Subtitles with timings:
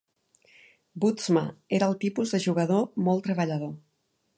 [1.03, 1.45] Bootsma
[1.81, 3.75] era el tipus de jugador molt treballador.